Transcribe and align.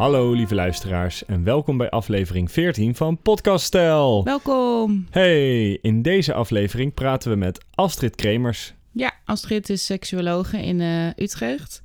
Hallo 0.00 0.32
lieve 0.32 0.54
luisteraars 0.54 1.24
en 1.24 1.44
welkom 1.44 1.76
bij 1.76 1.90
aflevering 1.90 2.50
14 2.50 2.94
van 2.94 3.18
Podcast 3.18 3.64
Stijl. 3.64 4.24
Welkom. 4.24 5.06
Hey, 5.10 5.72
in 5.82 6.02
deze 6.02 6.34
aflevering 6.34 6.94
praten 6.94 7.30
we 7.30 7.36
met 7.36 7.64
Astrid 7.74 8.14
Kremers. 8.14 8.74
Ja, 8.92 9.12
Astrid 9.24 9.70
is 9.70 9.84
seksuologe 9.84 10.62
in 10.62 10.80
eh, 10.80 11.06
Utrecht. 11.16 11.82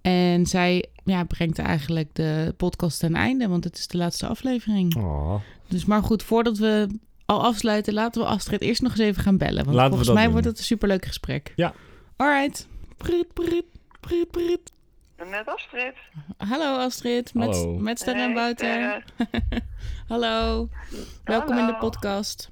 En 0.00 0.46
zij 0.46 0.84
ja, 1.04 1.24
brengt 1.24 1.58
eigenlijk 1.58 2.08
de 2.12 2.54
podcast 2.56 2.98
ten 2.98 3.14
einde, 3.14 3.48
want 3.48 3.64
het 3.64 3.76
is 3.76 3.86
de 3.86 3.98
laatste 3.98 4.26
aflevering. 4.26 4.96
Oh, 4.96 5.34
Dus 5.68 5.84
maar 5.84 6.02
goed, 6.02 6.22
voordat 6.22 6.58
we 6.58 6.86
al 7.26 7.42
afsluiten, 7.42 7.94
laten 7.94 8.22
we 8.22 8.28
Astrid 8.28 8.60
eerst 8.60 8.82
nog 8.82 8.90
eens 8.90 9.00
even 9.00 9.22
gaan 9.22 9.38
bellen. 9.38 9.64
Want 9.64 9.76
Laten 9.76 9.88
volgens 9.88 10.12
mij 10.14 10.22
doen. 10.22 10.32
wordt 10.32 10.46
het 10.46 10.58
een 10.58 10.64
superleuk 10.64 11.04
gesprek. 11.04 11.52
Ja. 11.56 11.74
Alright. 12.16 12.66
Prit, 12.96 13.32
prit, 13.32 13.64
prit, 14.00 14.30
prit. 14.30 14.72
Met 15.16 15.46
Astrid. 15.46 15.94
Hallo 16.36 16.76
Astrid, 16.78 17.34
met, 17.34 17.48
Hallo. 17.54 17.78
met 17.78 17.98
Ster 17.98 18.14
en 18.14 18.20
Hey, 18.20 18.34
Wouter. 18.34 19.02
Sterre. 19.14 19.62
Hallo. 20.08 20.68
Welkom 21.24 21.58
in 21.58 21.66
de 21.66 21.74
podcast. 21.76 22.50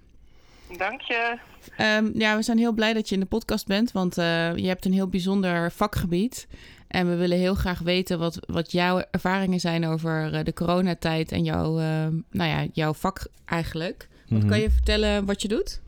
Dank 0.76 1.00
je. 1.00 1.38
Ehm, 1.76 2.10
ja, 2.14 2.36
we 2.36 2.42
zijn 2.42 2.58
heel 2.58 2.72
blij 2.72 2.92
dat 2.92 3.08
je 3.08 3.14
in 3.14 3.20
de 3.20 3.26
podcast 3.26 3.66
bent, 3.66 3.92
want 3.92 4.18
eh, 4.18 4.56
je 4.56 4.66
hebt 4.68 4.84
een 4.84 4.92
heel 4.92 5.08
bijzonder 5.08 5.72
vakgebied. 5.72 6.48
En 6.88 7.08
we 7.08 7.16
willen 7.16 7.38
heel 7.38 7.54
graag 7.54 7.78
weten 7.78 8.18
wat, 8.18 8.38
wat 8.46 8.72
jouw 8.72 9.02
ervaringen 9.10 9.60
zijn 9.60 9.86
over 9.86 10.34
eh, 10.34 10.44
de 10.44 10.52
coronatijd 10.52 11.32
en 11.32 11.44
jouw, 11.44 11.78
eh, 11.78 12.06
nou 12.30 12.50
ja, 12.50 12.66
jouw 12.72 12.92
vak 12.94 13.26
eigenlijk. 13.44 14.08
Wat 14.28 14.38
Mhm. 14.40 14.48
kan 14.48 14.60
je 14.60 14.70
vertellen 14.70 15.24
wat 15.24 15.42
je 15.42 15.48
doet? 15.48 15.80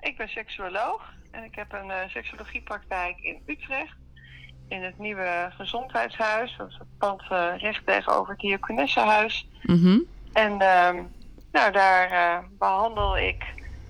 Ik 0.00 0.16
ben 0.16 0.28
seksuoloog 0.28 1.12
en 1.30 1.44
ik 1.44 1.54
heb 1.54 1.72
een 1.72 1.90
eh, 1.90 2.08
seksuologiepraktijk 2.08 3.18
in 3.20 3.36
Utrecht. 3.46 3.96
In 4.68 4.82
het 4.82 4.98
nieuwe 4.98 5.50
gezondheidshuis. 5.56 6.54
Dat 6.56 6.68
is 6.68 6.76
het 6.78 6.98
pand 6.98 7.22
eh, 7.30 7.52
recht 7.56 7.86
tegenover 7.86 8.30
het 8.32 8.40
Diakonessenhuis. 8.40 9.48
Mhm. 9.62 9.98
En 10.32 10.60
ehm, 10.60 11.02
nou, 11.52 11.72
daar 11.72 12.10
eh, 12.10 12.38
behandel 12.58 13.18
ik 13.18 13.44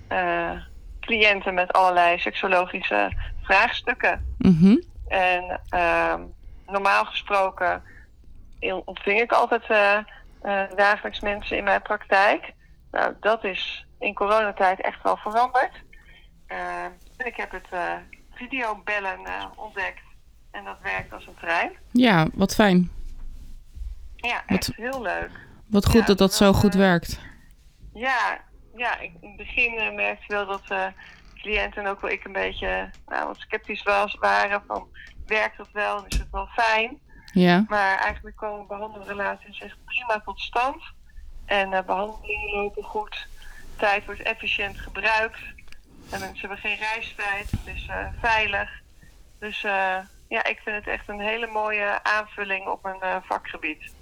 eh, 0.07 0.51
cliënten 0.99 1.53
met 1.53 1.73
allerlei 1.73 2.19
seksologische 2.19 3.11
vraagstukken. 3.41 4.35
Mhm. 4.37 4.77
En 5.07 5.61
ehm, 5.69 6.21
normaal 6.67 7.05
gesproken 7.05 7.83
in- 8.59 8.81
ontving 8.85 9.19
ik 9.21 9.31
altijd 9.31 9.67
dagelijks 10.75 11.19
mensen 11.19 11.57
in 11.57 11.63
mijn 11.63 11.81
praktijk. 11.81 12.53
Nou, 12.91 13.13
dat 13.19 13.43
is 13.43 13.85
in 13.99 14.13
coronatijd 14.13 14.81
echt 14.81 15.03
wel 15.03 15.17
veranderd. 15.17 15.71
Eh, 16.47 16.83
en 17.17 17.25
ik 17.25 17.35
heb 17.35 17.51
het 17.51 17.67
videobellen 18.33 19.19
ontdekt. 19.55 20.01
En 20.51 20.63
dat 20.63 20.77
werkt 20.83 21.13
als 21.13 21.27
een 21.27 21.35
trein. 21.39 21.71
Ja, 21.91 22.27
wat 22.33 22.55
fijn. 22.55 22.91
Ja, 24.15 24.43
Wat- 24.47 24.67
echt 24.67 24.75
heel 24.75 25.01
leuk. 25.01 25.29
Wat 25.67 25.85
goed 25.85 25.99
Ja, 25.99 26.05
dat 26.05 26.17
dat 26.17 26.33
zo 26.33 26.53
goed 26.53 26.73
eh, 26.73 26.79
werkt. 26.79 27.19
Ja, 27.93 28.41
ja 28.75 28.99
ik, 28.99 29.11
in 29.21 29.27
het 29.27 29.37
begin 29.37 29.77
eh, 29.77 29.93
merkte 29.95 30.23
ik 30.23 30.29
wel 30.31 30.45
dat 30.45 30.61
eh, 30.67 30.85
cliënten 31.35 31.83
en 31.83 31.89
ook 31.89 32.01
wel 32.01 32.11
ik 32.11 32.23
een 32.23 32.31
beetje 32.31 32.89
nou, 33.07 33.27
wat 33.27 33.37
sceptisch 33.39 33.83
was, 33.83 34.15
waren 34.15 34.63
van 34.67 34.87
werkt 35.27 35.57
dat 35.57 35.69
wel 35.73 35.97
en 35.97 36.03
is 36.07 36.17
het 36.17 36.27
wel 36.31 36.47
fijn. 36.47 36.99
Ja. 37.33 37.65
Maar 37.67 37.97
eigenlijk 37.97 38.35
komen 38.35 38.67
behandelrelaties 38.67 39.61
echt 39.61 39.77
prima 39.85 40.21
tot 40.25 40.39
stand. 40.39 40.83
En 41.45 41.73
eh, 41.73 41.83
behandelingen 41.85 42.55
lopen 42.55 42.83
goed. 42.83 43.27
Tijd 43.77 44.05
wordt 44.05 44.21
efficiënt 44.21 44.79
gebruikt. 44.79 45.39
En 46.09 46.19
mensen 46.19 46.39
hebben 46.39 46.57
geen 46.57 46.77
reistijd. 46.77 47.51
Het 47.51 47.75
is 47.75 47.89
veilig. 48.21 48.69
Dus 49.39 49.63
eh, 49.63 49.97
ja, 50.29 50.45
ik 50.45 50.59
vind 50.63 50.75
het 50.75 50.87
echt 50.87 51.09
een 51.09 51.19
hele 51.19 51.47
mooie 51.47 52.03
aanvulling 52.03 52.67
op 52.67 52.83
mijn 52.83 53.01
eh, 53.01 53.15
vakgebied. 53.23 53.93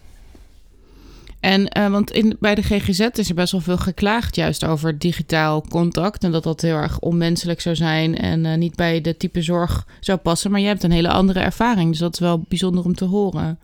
En 1.39 1.67
eh, 1.67 1.87
want 1.87 2.11
in, 2.11 2.37
bij 2.39 2.55
de 2.55 2.61
GGZ 2.61 2.99
is 2.99 3.29
er 3.29 3.35
best 3.35 3.51
wel 3.51 3.61
veel 3.61 3.77
geklaagd 3.77 4.35
juist 4.35 4.65
over 4.65 4.99
digitaal 4.99 5.61
contact. 5.61 6.23
En 6.23 6.31
dat 6.31 6.43
dat 6.43 6.61
heel 6.61 6.75
erg 6.75 6.99
onmenselijk 6.99 7.61
zou 7.61 7.75
zijn 7.75 8.17
en 8.17 8.45
eh, 8.45 8.57
niet 8.57 8.75
bij 8.75 9.01
de 9.01 9.17
type 9.17 9.41
zorg 9.41 9.85
zou 9.99 10.17
passen. 10.17 10.51
Maar 10.51 10.59
jij 10.59 10.69
hebt 10.69 10.83
een 10.83 10.91
hele 10.91 11.11
andere 11.11 11.39
ervaring, 11.39 11.89
dus 11.89 11.99
dat 11.99 12.13
is 12.13 12.19
wel 12.19 12.39
bijzonder 12.47 12.85
om 12.85 12.93
te 12.93 13.05
horen. 13.05 13.59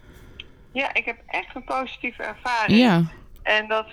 Ja, 0.71 0.93
ik 0.93 1.05
heb 1.05 1.17
echt 1.27 1.55
een 1.55 1.63
positieve 1.63 2.23
ervaring. 2.23 2.79
Ja, 2.79 3.03
En 3.43 3.67
dat, 3.67 3.87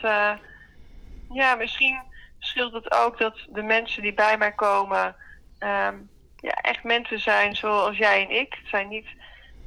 ja, 1.33 1.55
misschien 1.55 2.03
scheelt 2.39 2.73
het 2.73 2.93
ook 2.93 3.19
dat 3.19 3.34
de 3.53 3.62
mensen 3.62 4.03
die 4.03 4.15
bij 4.15 4.39
mij 4.39 4.53
komen, 4.53 5.17
ehm, 5.59 5.94
ja, 6.41 6.53
echt 6.53 6.84
mensen 6.84 7.21
zijn 7.21 7.56
zoals 7.56 7.97
jij 7.97 8.25
en 8.25 8.31
ik. 8.31 8.55
Het 8.55 8.69
zijn 8.69 8.89
niet, 8.89 9.06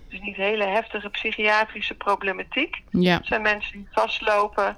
het 0.04 0.14
is 0.14 0.20
niet 0.20 0.36
hele 0.36 0.66
heftige 0.66 1.10
psychiatrische 1.10 1.96
problematiek. 1.96 2.84
ja, 2.90 3.18
Het 3.18 3.26
zijn 3.26 3.42
mensen 3.42 3.72
die 3.72 3.88
vastlopen 3.92 4.78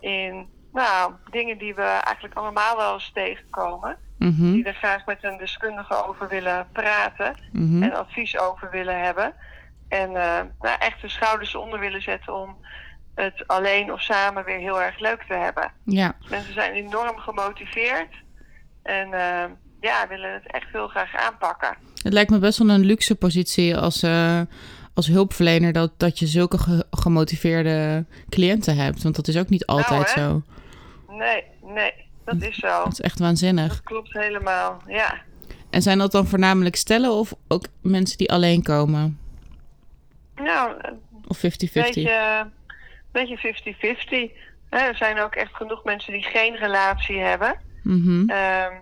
in, 0.00 0.48
nou, 0.72 1.12
dingen 1.30 1.58
die 1.58 1.74
we 1.74 1.82
eigenlijk 1.82 2.34
allemaal 2.34 2.76
wel 2.76 2.92
eens 2.94 3.10
tegenkomen. 3.14 3.96
mhm, 4.18 4.52
Die 4.52 4.64
er 4.64 4.74
graag 4.74 5.06
met 5.06 5.18
een 5.20 5.38
deskundige 5.38 6.06
over 6.06 6.28
willen 6.28 6.68
praten 6.72 7.34
mhm. 7.52 7.82
en 7.82 7.94
advies 7.94 8.38
over 8.38 8.70
willen 8.70 9.00
hebben. 9.00 9.34
En 9.88 10.08
eh, 10.08 10.40
nou, 10.60 10.76
echt 10.78 11.00
de 11.00 11.08
schouders 11.08 11.54
onder 11.54 11.78
willen 11.78 12.02
zetten 12.02 12.34
om 12.34 12.56
het 13.14 13.46
alleen 13.46 13.92
of 13.92 14.00
samen 14.02 14.44
weer 14.44 14.58
heel 14.58 14.82
erg 14.82 14.98
leuk 14.98 15.22
te 15.22 15.34
hebben. 15.34 15.72
ja. 15.84 16.16
Mensen 16.28 16.54
zijn 16.54 16.72
enorm 16.72 17.18
gemotiveerd 17.18 18.14
en 18.82 19.12
eh, 19.12 19.44
ja, 19.84 20.08
willen 20.08 20.32
het 20.32 20.52
echt 20.52 20.66
heel 20.72 20.88
graag 20.88 21.16
aanpakken. 21.16 21.76
Het 22.02 22.12
lijkt 22.12 22.30
me 22.30 22.38
best 22.38 22.58
wel 22.58 22.68
een 22.68 22.84
luxe 22.84 23.14
positie 23.16 23.76
als, 23.76 24.02
eh, 24.02 24.40
als 24.94 25.06
hulpverlener 25.06 25.72
dat, 25.72 25.92
dat 25.96 26.18
je 26.18 26.26
zulke 26.26 26.58
ge- 26.58 26.86
gemotiveerde 26.90 28.04
cliënten 28.28 28.76
hebt. 28.76 29.02
Want 29.02 29.16
dat 29.16 29.28
is 29.28 29.36
ook 29.38 29.48
niet 29.48 29.66
altijd 29.66 30.14
hè? 30.14 30.20
zo. 30.20 30.42
Nee, 31.08 31.44
nee, 31.62 31.92
dat 32.24 32.42
is 32.42 32.56
zo. 32.56 32.68
Dat 32.84 32.92
is 32.92 33.00
echt 33.00 33.18
waanzinnig. 33.18 33.68
Dat 33.68 33.82
klopt 33.82 34.12
helemaal, 34.12 34.82
ja. 34.86 35.20
En 35.70 35.82
zijn 35.82 35.98
dat 35.98 36.12
dan 36.12 36.26
voornamelijk 36.26 36.76
stellen 36.76 37.10
of 37.12 37.34
ook 37.48 37.64
mensen 37.80 38.18
die 38.18 38.32
alleen 38.32 38.62
komen? 38.62 39.18
Nou, 40.34 40.74
Of 41.26 41.36
50-50? 41.38 41.40
beetje, 41.72 42.46
beetje 43.12 43.36
50-50. 43.38 44.30
Hè, 44.70 44.78
Er 44.78 44.96
zijn 44.96 45.20
ook 45.20 45.34
echt 45.34 45.54
genoeg 45.54 45.84
mensen 45.84 46.12
die 46.12 46.22
geen 46.22 46.56
relatie 46.56 47.18
hebben. 47.18 47.54
Mhm. 47.82 48.28
Ehm, 48.30 48.72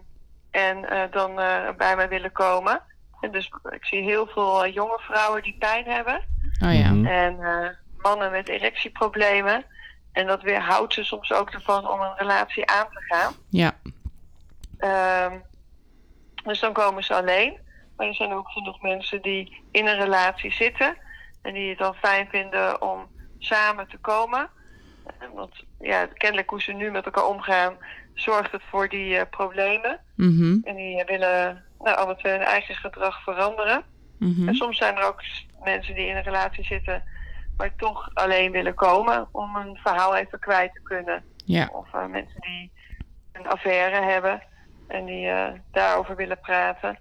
en 0.52 0.88
eh, 0.88 1.10
dan 1.10 1.40
eh, 1.40 1.68
bij 1.76 1.96
mij 1.96 2.08
willen 2.08 2.32
komen. 2.32 2.82
En 3.22 3.30
dus 3.30 3.52
ik 3.70 3.84
zie 3.84 4.02
heel 4.02 4.26
veel 4.26 4.64
eh, 4.64 4.74
jonge 4.74 4.98
vrouwen 4.98 5.42
die 5.42 5.56
pijn 5.58 5.84
hebben. 5.86 6.24
Oh 6.64 6.74
ja. 6.74 6.92
Mhm. 6.92 7.06
En 7.06 7.40
eh, 7.40 7.68
mannen 7.96 8.30
met 8.30 8.48
erectieproblemen. 8.48 9.64
En 10.12 10.26
dat 10.26 10.42
weerhoudt 10.42 10.94
ze 10.94 11.04
soms 11.04 11.32
ook 11.32 11.50
ervan 11.50 11.90
om 11.90 12.00
een 12.00 12.16
relatie 12.16 12.66
aan 12.70 12.86
te 12.90 13.00
gaan. 13.00 13.32
Ja. 13.48 13.72
Ehm, 14.78 15.38
dus 16.44 16.60
dan 16.60 16.72
komen 16.72 17.04
ze 17.04 17.14
alleen. 17.14 17.58
Maar 17.96 18.06
er 18.06 18.14
zijn 18.14 18.32
ook 18.32 18.48
genoeg 18.48 18.80
mensen 18.80 19.22
die 19.22 19.64
in 19.70 19.86
een 19.86 19.98
relatie 19.98 20.52
zitten. 20.52 20.96
En 21.42 21.54
die 21.54 21.68
het 21.68 21.78
dan 21.78 21.94
fijn 21.94 22.28
vinden 22.28 22.82
om 22.82 23.06
samen 23.38 23.88
te 23.88 23.98
komen. 23.98 24.50
En 25.18 25.32
Want 25.34 25.64
ja, 25.80 26.06
kennelijk 26.06 26.50
hoe 26.50 26.62
ze 26.62 26.72
nu 26.72 26.90
met 26.90 27.04
elkaar 27.04 27.26
omgaan, 27.26 27.76
zorgt 28.14 28.52
het 28.52 28.62
voor 28.70 28.88
die 28.88 29.16
eh, 29.16 29.30
problemen. 29.30 30.00
Mhm. 30.16 30.58
En 30.64 30.76
die 30.76 31.04
willen 31.06 31.64
nou, 31.78 31.96
alle 31.96 32.16
twee 32.16 32.32
hun 32.32 32.42
eigen 32.42 32.74
gedrag 32.74 33.22
veranderen. 33.22 33.82
Mhm. 34.18 34.48
En 34.48 34.54
soms 34.54 34.78
zijn 34.78 34.96
er 34.96 35.04
ook 35.06 35.22
mensen 35.64 35.94
die 35.94 36.06
in 36.06 36.16
een 36.16 36.22
relatie 36.22 36.64
zitten, 36.64 37.02
maar 37.56 37.76
toch 37.76 38.10
alleen 38.14 38.52
willen 38.52 38.74
komen 38.74 39.28
om 39.32 39.56
een 39.56 39.76
verhaal 39.76 40.16
even 40.16 40.38
kwijt 40.38 40.72
te 40.72 40.82
kunnen. 40.82 41.24
Ja. 41.44 41.70
Of 41.72 41.94
eh, 41.94 42.06
mensen 42.06 42.40
die 42.40 42.70
een 43.32 43.46
affaire 43.46 44.02
hebben 44.02 44.42
en 44.88 45.04
die 45.04 45.26
eh, 45.26 45.52
daarover 45.70 46.16
willen 46.16 46.40
praten. 46.40 46.98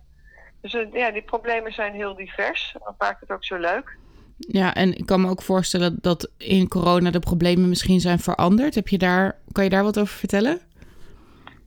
Dus 0.62 0.77
ja, 0.94 1.12
die 1.12 1.21
problemen 1.21 1.74
zijn 1.74 1.94
heel 1.94 2.15
divers. 2.15 2.75
Dat 2.83 2.95
maakt 2.97 3.19
het 3.19 3.31
ook 3.31 3.45
zo 3.45 3.57
leuk. 3.57 3.97
ja, 4.38 4.74
en 4.74 4.97
ik 4.97 5.06
kan 5.06 5.21
me 5.21 5.30
ook 5.30 5.41
voorstellen 5.41 5.97
dat 6.01 6.31
in 6.38 6.68
corona 6.68 7.12
de 7.12 7.19
problemen 7.19 7.69
misschien 7.69 8.00
zijn 8.00 8.19
veranderd. 8.19 8.75
Heb 8.75 8.88
je 8.88 8.97
daar, 8.97 9.35
kan 9.51 9.63
je 9.63 9.69
daar 9.69 9.83
wat 9.83 10.00
over 10.00 10.15
vertellen? 10.18 10.62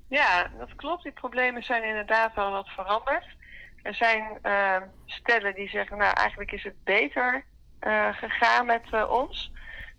Ja, 0.09 0.51
dat 0.59 0.75
klopt. 0.77 1.03
Die 1.03 1.13
problemen 1.13 1.63
zijn 1.63 1.85
inderdaad 1.85 2.35
wel 2.35 2.51
wat 2.51 2.69
veranderd. 2.69 3.27
Er 3.83 3.95
zijn 3.95 4.39
eh, 4.43 4.77
stellen 5.07 5.55
die 5.55 5.69
zeggen, 5.69 5.99
nou 5.99 6.13
eigenlijk 6.13 6.53
is 6.53 6.63
het 6.63 6.85
beter 6.85 7.45
eh, 7.79 8.09
gegaan 8.13 8.67
met 8.67 8.83
eh, 8.91 9.11
ons. 9.11 9.53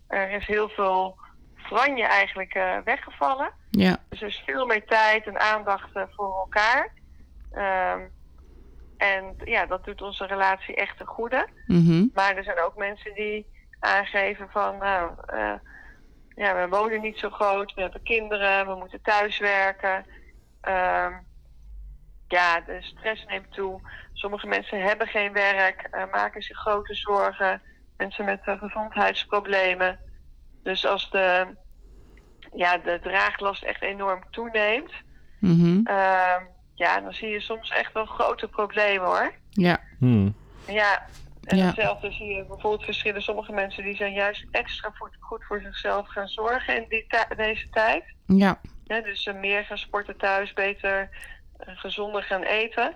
Er 0.07 0.31
is 0.31 0.45
heel 0.45 0.69
veel 0.69 1.17
franje 1.55 2.03
eigenlijk 2.03 2.53
weggevallen. 2.83 3.51
Ja. 3.69 3.97
Dus 4.09 4.21
er 4.21 4.27
is 4.27 4.43
veel 4.45 4.65
meer 4.65 4.85
tijd 4.85 5.27
en 5.27 5.39
aandacht 5.39 5.89
voor 5.91 6.35
elkaar. 6.35 6.93
Ehm, 7.51 7.99
en 8.97 9.35
ja, 9.43 9.65
dat 9.65 9.85
doet 9.85 10.01
onze 10.01 10.25
relatie 10.25 10.75
echt 10.75 10.97
ten 10.97 11.05
goede. 11.05 11.47
Mhm. 11.67 12.05
Maar 12.13 12.35
er 12.35 12.43
zijn 12.43 12.59
ook 12.59 12.75
mensen 12.75 13.13
die 13.13 13.45
aangeven 13.79 14.49
van, 14.49 14.77
nou, 14.77 15.11
eh, 15.25 15.53
ja, 16.35 16.55
we 16.55 16.67
wonen 16.77 17.01
niet 17.01 17.17
zo 17.17 17.29
groot, 17.29 17.73
we 17.73 17.81
hebben 17.81 18.01
kinderen, 18.03 18.67
we 18.67 18.75
moeten 18.75 19.01
thuiswerken. 19.01 20.05
Ehm 20.61 21.13
ja, 22.27 22.61
de 22.61 22.77
stress 22.81 23.25
neemt 23.25 23.51
toe. 23.51 23.81
Sommige 24.13 24.47
mensen 24.47 24.81
hebben 24.81 25.07
geen 25.07 25.33
werk, 25.33 25.87
eh, 25.91 26.03
maken 26.11 26.41
zich 26.41 26.57
grote 26.57 26.93
zorgen 26.93 27.61
mensen 27.97 28.25
met 28.25 28.41
eh, 28.45 28.59
gezondheidsproblemen. 28.59 29.99
Dus 30.63 30.85
als 30.85 31.09
de, 31.09 31.55
ja, 32.55 32.77
de 32.77 32.99
draaglast 33.03 33.63
echt 33.63 33.81
enorm 33.81 34.23
toeneemt, 34.31 34.91
Mhm. 35.39 35.79
ehm, 35.85 36.43
ja, 36.75 36.99
dan 37.01 37.13
zie 37.13 37.29
je 37.29 37.39
soms 37.39 37.69
echt 37.69 37.93
wel 37.93 38.05
grote 38.05 38.47
problemen 38.47 39.05
hoor. 39.07 39.33
Ja. 39.49 39.79
Hmm. 39.99 40.35
Ja, 40.67 41.05
en 41.45 41.57
Ja. 41.57 41.65
hetzelfde 41.65 42.11
zie 42.11 42.27
je 42.27 42.45
bijvoorbeeld 42.47 42.83
verschillen. 42.83 43.21
Sommige 43.21 43.51
mensen 43.51 43.83
die 43.83 43.95
zijn 43.95 44.13
juist 44.13 44.45
extra 44.51 44.91
goed, 44.97 45.17
goed 45.19 45.43
voor 45.43 45.61
zichzelf 45.61 46.07
gaan 46.07 46.27
zorgen 46.27 46.75
in 46.75 46.85
die 46.89 47.05
deze 47.35 47.69
tijd. 47.69 48.03
Ja. 48.25 48.59
Ja, 48.83 49.01
dus 49.01 49.25
eh, 49.25 49.39
meer 49.39 49.63
gaan 49.63 49.77
sporten 49.77 50.17
thuis, 50.17 50.53
beter, 50.53 51.09
eh, 51.57 51.67
gezonder 51.75 52.23
gaan 52.23 52.43
eten. 52.43 52.93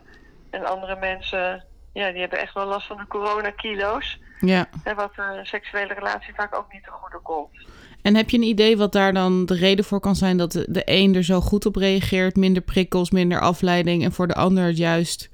En 0.50 0.66
andere 0.66 0.96
mensen, 0.96 1.66
ja, 1.94 2.12
die 2.12 2.20
hebben 2.20 2.40
echt 2.40 2.54
wel 2.54 2.66
last 2.66 2.88
van 2.88 2.98
de 2.98 3.08
coronakilo's. 3.08 4.20
Ja. 4.40 4.70
Hè, 4.84 4.94
wat 4.94 5.12
een 5.16 5.46
seksuele 5.46 5.94
relatie 5.94 6.34
vaak 6.34 6.56
ook 6.56 6.74
niet 6.74 6.84
te 6.84 6.90
goede 6.92 7.20
komt. 7.24 7.68
En 8.02 8.16
heb 8.16 8.30
je 8.30 8.38
een 8.38 8.44
idee 8.44 8.78
wat 8.78 8.92
daar 8.92 9.14
dan 9.14 9.46
de 9.46 9.56
reden 9.56 9.86
voor 9.86 10.00
kan 10.00 10.16
zijn 10.16 10.38
dat 10.38 10.52
de, 10.52 10.66
de 10.70 10.82
een 10.86 11.16
er 11.16 11.24
zo 11.24 11.42
goed 11.42 11.66
op 11.66 11.76
reageert? 11.76 12.36
Minder 12.36 12.62
prikkels, 12.62 13.12
minder 13.12 13.40
afleiding. 13.40 14.04
En 14.04 14.12
voor 14.12 14.28
de 14.28 14.36
ander 14.36 14.70
juist. 14.70 15.30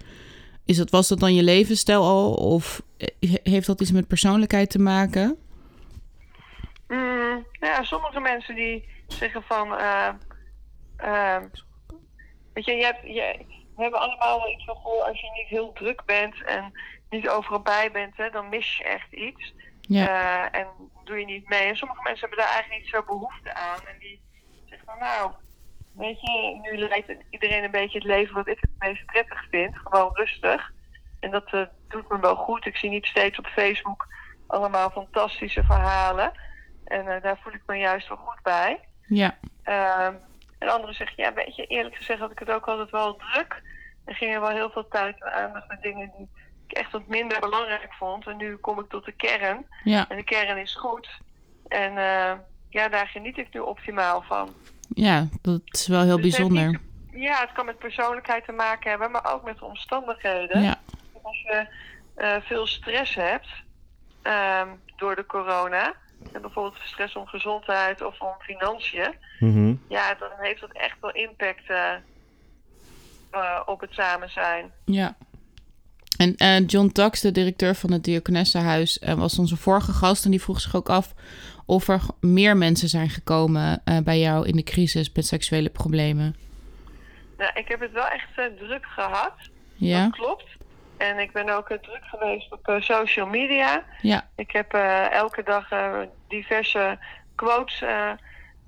Is 0.65 0.77
dat, 0.77 0.89
was 0.89 1.07
dat 1.07 1.19
dan 1.19 1.33
je 1.33 1.43
levensstijl 1.43 2.01
al? 2.03 2.33
Of 2.33 2.81
eh, 2.97 3.33
heeft 3.43 3.67
dat 3.67 3.81
iets 3.81 3.91
met 3.91 4.07
persoonlijkheid 4.07 4.69
te 4.69 4.79
maken? 4.79 5.37
Mm, 6.87 7.45
ja, 7.51 7.83
sommige 7.83 8.19
mensen 8.19 8.55
die 8.55 8.89
zeggen 9.07 9.43
van... 9.43 9.77
eh, 9.77 10.09
eh, 10.97 11.41
weet 12.53 12.65
je, 12.65 12.71
je 12.71 12.83
hebt, 12.83 13.01
je, 13.01 13.45
we 13.75 13.81
hebben 13.81 13.99
allemaal 13.99 14.39
wel 14.39 14.49
iets 14.51 14.65
van... 14.65 14.75
Goh, 14.75 15.05
als 15.05 15.21
je 15.21 15.31
niet 15.35 15.47
heel 15.47 15.73
druk 15.73 16.05
bent 16.05 16.43
en 16.43 16.71
niet 17.09 17.29
overal 17.29 17.61
bij 17.61 17.91
bent... 17.91 18.17
Hè, 18.17 18.29
dan 18.29 18.49
mis 18.49 18.77
je 18.77 18.83
echt 18.83 19.13
iets. 19.13 19.53
Ja. 19.81 20.07
Eh, 20.07 20.59
en 20.59 20.67
doe 21.03 21.19
je 21.19 21.25
niet 21.25 21.49
mee. 21.49 21.67
En 21.67 21.77
sommige 21.77 22.01
mensen 22.03 22.27
hebben 22.27 22.45
daar 22.45 22.53
eigenlijk 22.53 22.81
niet 22.83 22.93
zo 22.93 23.03
behoefte 23.03 23.53
aan. 23.53 23.79
En 23.87 23.99
die 23.99 24.21
zeggen 24.65 24.87
van 24.87 24.99
nou, 24.99 25.31
weet 25.97 26.21
je, 26.21 26.59
nu 26.61 26.77
leidt 26.77 27.15
iedereen 27.29 27.63
een 27.63 27.71
beetje 27.71 27.97
het 27.97 28.07
leven 28.07 28.35
wat 28.35 28.47
ik 28.47 28.57
het 28.61 28.69
meest 28.79 29.05
prettig 29.05 29.45
vind. 29.49 29.77
Gewoon 29.83 30.09
rustig. 30.13 30.71
En 31.19 31.31
dat 31.31 31.53
eh, 31.53 31.61
doet 31.87 32.09
me 32.09 32.19
wel 32.19 32.35
goed. 32.35 32.65
Ik 32.65 32.77
zie 32.77 32.89
niet 32.89 33.05
steeds 33.05 33.37
op 33.37 33.47
Facebook 33.47 34.07
allemaal 34.47 34.89
fantastische 34.89 35.63
verhalen. 35.63 36.31
En 36.85 37.07
eh, 37.07 37.21
daar 37.21 37.39
voel 37.43 37.53
ik 37.53 37.63
me 37.65 37.77
juist 37.77 38.07
wel 38.07 38.17
goed 38.17 38.41
bij. 38.43 38.79
Ja. 39.07 39.37
Ehm, 39.63 40.13
en 40.59 40.69
anderen 40.69 40.95
zeggen, 40.95 41.23
ja, 41.23 41.33
weet 41.33 41.55
je, 41.55 41.65
eerlijk 41.65 41.95
gezegd 41.95 42.19
had 42.19 42.31
ik 42.31 42.39
het 42.39 42.51
ook 42.51 42.67
altijd 42.67 42.89
wel 42.89 43.15
druk. 43.15 43.61
Er 44.05 44.15
gingen 44.15 44.41
wel 44.41 44.49
heel 44.49 44.69
veel 44.69 44.87
tijd 44.87 45.21
en 45.21 45.33
aandacht 45.33 45.67
met 45.67 45.81
dingen 45.81 46.11
die 46.17 46.29
ik 46.67 46.77
echt 46.77 46.91
wat 46.91 47.07
minder 47.07 47.39
belangrijk 47.39 47.93
vond. 47.93 48.27
En 48.27 48.37
nu 48.37 48.55
kom 48.55 48.79
ik 48.79 48.89
tot 48.89 49.05
de 49.05 49.11
kern. 49.11 49.65
Ja. 49.83 50.09
En 50.09 50.17
de 50.17 50.23
kern 50.23 50.57
is 50.57 50.75
goed. 50.75 51.09
En 51.67 51.97
eh, 51.97 52.33
ja, 52.69 52.89
daar 52.89 53.07
geniet 53.07 53.37
ik 53.37 53.53
nu 53.53 53.59
optimaal 53.59 54.21
van. 54.21 54.53
Ja, 54.93 55.27
dat 55.41 55.61
is 55.65 55.87
wel 55.87 56.01
heel 56.03 56.15
Dus 56.21 56.37
het 56.37 56.47
bijzonder. 56.47 56.67
niet- 56.67 57.23
ja, 57.23 57.39
het 57.39 57.51
kan 57.53 57.65
met 57.65 57.77
persoonlijkheid 57.79 58.45
te 58.45 58.51
maken 58.51 58.89
hebben, 58.89 59.11
maar 59.11 59.33
ook 59.33 59.43
met 59.43 59.57
de 59.57 59.65
omstandigheden. 59.65 60.61
Ja. 60.61 60.79
Als 61.21 61.41
je 61.41 61.67
eh, 62.15 62.35
veel 62.41 62.67
stress 62.67 63.15
hebt 63.15 63.47
ehm, 64.21 64.67
door 64.97 65.15
de 65.15 65.25
corona, 65.25 65.93
en 66.33 66.41
bijvoorbeeld 66.41 66.81
stress 66.83 67.15
om 67.15 67.25
gezondheid 67.25 68.01
of 68.01 68.19
om 68.21 68.33
financiën, 68.39 69.13
Mhm. 69.39 69.73
ja, 69.89 70.13
dan 70.13 70.29
heeft 70.39 70.61
dat 70.61 70.71
echt 70.71 70.95
wel 71.01 71.11
impact 71.11 71.69
eh, 71.69 71.93
eh, 73.31 73.61
op 73.65 73.79
het 73.81 73.93
samen 73.93 74.29
zijn. 74.29 74.71
Ja. 74.85 75.15
En 76.17 76.35
eh, 76.35 76.67
John 76.67 76.87
Tax, 76.87 77.21
de 77.21 77.31
directeur 77.31 77.75
van 77.75 77.91
het 77.91 78.03
Diakonessenhuis, 78.03 79.01
was 79.15 79.39
onze 79.39 79.57
vorige 79.57 79.91
gast. 79.91 80.25
En 80.25 80.31
die 80.31 80.41
vroeg 80.41 80.61
zich 80.61 80.75
ook 80.75 80.89
af 80.89 81.13
of 81.65 81.87
er 81.87 82.01
meer 82.19 82.57
mensen 82.57 82.89
zijn 82.89 83.09
gekomen 83.09 83.81
eh, 83.85 83.97
bij 84.03 84.19
jou 84.19 84.47
in 84.47 84.55
de 84.55 84.63
crisis 84.63 85.11
met 85.13 85.25
seksuele 85.25 85.69
problemen. 85.69 86.35
Nou, 87.37 87.51
ik 87.53 87.67
heb 87.67 87.79
het 87.79 87.91
wel 87.91 88.07
echt 88.07 88.27
eh, 88.35 88.45
druk 88.57 88.85
gehad. 88.85 89.33
Ja? 89.75 90.03
Dat 90.03 90.11
klopt. 90.11 90.45
En 90.97 91.19
ik 91.19 91.31
ben 91.31 91.49
ook 91.49 91.69
eh, 91.69 91.77
druk 91.77 92.03
geweest 92.03 92.51
op 92.51 92.77
social 92.79 93.27
media. 93.27 93.83
Ja. 94.01 94.27
Ik 94.35 94.51
heb 94.51 94.73
elke 95.11 95.43
dag 95.43 95.67
diverse 96.27 96.97
quotes 97.35 97.83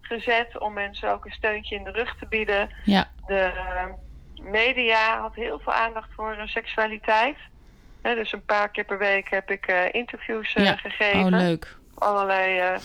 gezet 0.01 0.59
om 0.59 0.73
mensen 0.73 1.11
ook 1.11 1.25
een 1.25 1.31
steuntje 1.31 1.75
in 1.75 1.83
de 1.83 1.91
rug 1.91 2.15
te 2.19 2.25
bieden. 2.29 2.69
Ja. 2.83 3.09
De 3.27 3.51
media 4.41 5.19
had 5.19 5.35
heel 5.35 5.59
veel 5.59 5.73
aandacht 5.73 6.09
voor 6.15 6.35
seksualiteit. 6.45 7.37
Dus 8.15 8.33
een 8.33 8.45
paar 8.45 8.69
keer 8.69 8.83
per 8.85 8.97
week 8.97 9.29
heb 9.29 9.51
ik 9.51 9.89
interviews 9.91 10.53
eh, 10.53 10.63
Ja. 10.65 10.75
gegeven. 10.75 11.19
Oh, 11.19 11.29
leuk. 11.29 11.76
Allerlei 11.97 12.59
eh, 12.59 12.79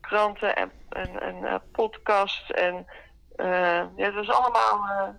kranten 0.00 0.56
en, 0.56 0.70
en, 0.88 1.20
en 1.20 1.44
eh, 1.44 1.54
podcasts. 1.72 2.50
En 2.50 2.86
eh, 3.36 3.84
ja, 3.96 4.04
het 4.04 4.14
was 4.14 4.30
allemaal 4.30 5.14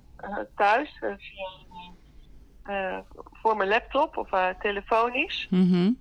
thuis 0.55 1.01
via, 1.17 3.03
voor 3.31 3.57
mijn 3.57 3.69
laptop 3.69 4.17
of 4.17 4.29
telefonisch. 4.59 5.47
Mhm. 5.49 5.91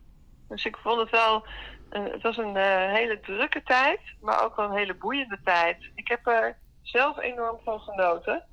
Dus 0.48 0.64
ik 0.64 0.76
vond 0.76 1.00
het 1.00 1.10
wel, 1.10 1.46
het 1.88 2.22
was 2.22 2.36
een 2.36 2.56
hele 2.90 3.20
drukke 3.20 3.62
tijd, 3.62 4.00
maar 4.20 4.44
ook 4.44 4.56
wel 4.56 4.64
een 4.64 4.76
hele 4.76 4.94
boeiende 4.94 5.38
tijd. 5.44 5.90
Ik 5.94 6.08
heb 6.08 6.26
er 6.26 6.56
zelf 6.82 7.18
enorm 7.18 7.58
van 7.64 7.80
genoten. 7.80 8.44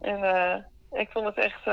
En 0.00 0.66
ik 0.92 1.10
vond 1.10 1.26
het 1.26 1.36
echt, 1.36 1.64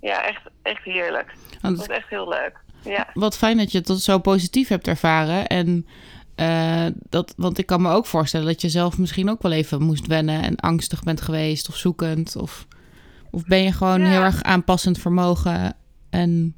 ja, 0.00 0.22
echt, 0.22 0.42
echt 0.62 0.84
heerlijk. 0.84 1.32
Ik 1.50 1.58
vond 1.60 1.80
het 1.80 1.90
echt 1.90 2.08
heel 2.08 2.28
leuk. 2.28 2.64
Ja, 2.84 3.08
wat 3.14 3.36
fijn 3.36 3.56
dat 3.56 3.72
je 3.72 3.78
het 3.78 3.88
zo 4.02 4.18
positief 4.18 4.68
hebt 4.68 4.86
ervaren. 4.88 5.46
En 5.46 5.86
eh, 6.34 6.86
dat, 7.08 7.34
want 7.36 7.58
ik 7.58 7.66
kan 7.66 7.82
me 7.82 7.90
ook 7.90 8.06
voorstellen 8.06 8.46
dat 8.46 8.60
je 8.60 8.68
zelf 8.68 8.98
misschien 8.98 9.30
ook 9.30 9.42
wel 9.42 9.52
even 9.52 9.82
moest 9.82 10.06
wennen 10.06 10.42
en 10.42 10.56
angstig 10.56 11.02
bent 11.02 11.20
geweest 11.20 11.68
of 11.68 11.76
zoekend. 11.76 12.36
Of, 12.36 12.66
of 13.30 13.44
ben 13.44 13.62
je 13.62 13.72
gewoon 13.72 14.00
Ja. 14.00 14.08
heel 14.10 14.22
erg 14.22 14.42
aanpassend 14.42 14.98
vermogen 14.98 15.76
en 16.10 16.54